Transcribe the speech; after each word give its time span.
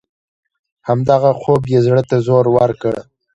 همدغه 0.87 1.31
خوب 1.41 1.61
یې 1.73 1.79
زړه 1.85 2.03
ته 2.09 2.17
زور 2.27 2.45
ورکړ. 2.57 2.93